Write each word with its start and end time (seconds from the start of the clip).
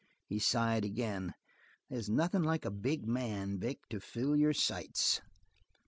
He 0.25 0.39
sighed 0.39 0.83
again. 0.83 1.35
"They's 1.87 2.09
nothing 2.09 2.41
like 2.41 2.65
a 2.65 2.71
big 2.71 3.07
man, 3.07 3.59
Vic, 3.59 3.87
to 3.91 3.99
fill 3.99 4.35
your 4.35 4.51
sights." 4.51 5.21